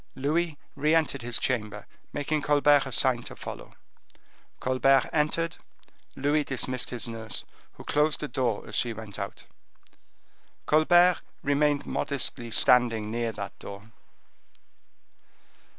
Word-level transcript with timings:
Louis 0.15 0.57
re 0.75 0.95
entered 0.95 1.21
his 1.21 1.37
chamber, 1.37 1.85
making 2.11 2.41
Colbert 2.41 2.87
a 2.87 2.91
sign 2.91 3.21
to 3.21 3.35
follow. 3.35 3.75
Colbert 4.59 5.07
entered; 5.13 5.57
Louis 6.15 6.43
dismissed 6.43 6.89
the 6.89 7.11
nurse, 7.11 7.45
who 7.73 7.83
closed 7.83 8.19
the 8.19 8.27
door 8.27 8.67
as 8.67 8.73
she 8.73 8.93
went 8.93 9.19
out. 9.19 9.43
Colbert 10.65 11.21
remained 11.43 11.85
modestly 11.85 12.49
standing 12.49 13.11
near 13.11 13.31
that 13.33 13.59
door. 13.59 13.91